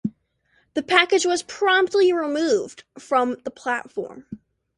[0.73, 4.25] The page was promptly removed from the platform.